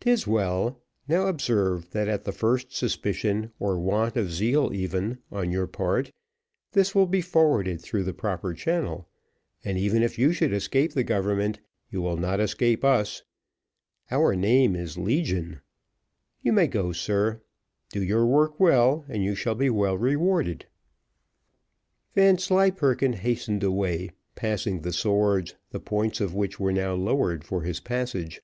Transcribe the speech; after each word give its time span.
"'Tis 0.00 0.26
well: 0.26 0.82
now, 1.08 1.26
observe, 1.28 1.90
that 1.92 2.08
at 2.08 2.24
the 2.24 2.30
first 2.30 2.76
suspicion, 2.76 3.52
or 3.58 3.78
want 3.78 4.14
of 4.14 4.30
zeal, 4.30 4.70
even, 4.74 5.16
on 5.32 5.50
your 5.50 5.66
part, 5.66 6.12
this 6.72 6.94
will 6.94 7.06
be 7.06 7.22
forwarded 7.22 7.80
through 7.80 8.02
the 8.02 8.12
proper 8.12 8.52
channel, 8.52 9.08
and 9.64 9.78
even 9.78 10.02
if 10.02 10.18
you 10.18 10.30
should 10.34 10.52
escape 10.52 10.92
the 10.92 11.02
government, 11.02 11.58
you 11.90 12.02
will 12.02 12.18
not 12.18 12.38
escape 12.38 12.84
us: 12.84 13.22
our 14.10 14.36
name 14.36 14.76
is 14.76 14.98
Legion. 14.98 15.62
You 16.42 16.52
may 16.52 16.66
go, 16.66 16.92
sir; 16.92 17.40
do 17.88 18.02
your 18.02 18.26
work 18.26 18.60
well, 18.60 19.06
and 19.08 19.24
you 19.24 19.34
shall 19.34 19.54
be 19.54 19.70
well 19.70 19.96
rewarded." 19.96 20.66
Vanslyperken 22.14 23.14
hastened 23.14 23.62
away, 23.64 24.10
passing 24.34 24.82
the 24.82 24.92
swords, 24.92 25.54
the 25.70 25.80
points 25.80 26.20
of 26.20 26.34
which 26.34 26.60
were 26.60 26.72
now 26.72 26.92
lowered 26.94 27.42
for 27.42 27.62
his 27.62 27.80
passage. 27.80 28.42